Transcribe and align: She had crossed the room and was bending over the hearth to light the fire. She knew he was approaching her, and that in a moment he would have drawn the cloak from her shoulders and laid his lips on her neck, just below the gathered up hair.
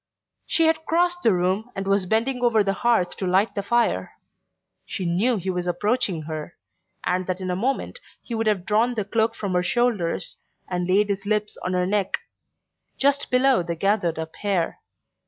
She 0.47 0.65
had 0.65 0.83
crossed 0.87 1.21
the 1.21 1.31
room 1.31 1.69
and 1.75 1.85
was 1.85 2.07
bending 2.07 2.41
over 2.43 2.63
the 2.63 2.73
hearth 2.73 3.15
to 3.17 3.27
light 3.27 3.53
the 3.53 3.61
fire. 3.61 4.13
She 4.83 5.05
knew 5.05 5.37
he 5.37 5.51
was 5.51 5.67
approaching 5.67 6.23
her, 6.23 6.55
and 7.03 7.27
that 7.27 7.39
in 7.39 7.51
a 7.51 7.55
moment 7.55 7.99
he 8.19 8.33
would 8.33 8.47
have 8.47 8.65
drawn 8.65 8.95
the 8.95 9.05
cloak 9.05 9.35
from 9.35 9.53
her 9.53 9.61
shoulders 9.61 10.37
and 10.67 10.87
laid 10.87 11.09
his 11.09 11.27
lips 11.27 11.55
on 11.57 11.73
her 11.73 11.85
neck, 11.85 12.17
just 12.97 13.29
below 13.29 13.61
the 13.61 13.75
gathered 13.75 14.17
up 14.17 14.35
hair. 14.37 14.79